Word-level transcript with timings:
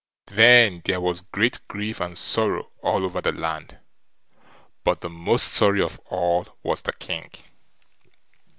Then 0.31 0.81
there 0.85 0.99
was 0.99 1.21
great 1.21 1.59
grief 1.67 1.99
and 2.01 2.17
sorrow 2.17 2.71
all 2.81 3.05
over 3.05 3.21
the 3.21 3.31
land, 3.31 3.77
but 4.83 5.01
the 5.01 5.11
most 5.11 5.49
sorry 5.53 5.83
of 5.83 5.99
all 6.09 6.47
was 6.63 6.81
the 6.81 6.93
king. 6.93 7.29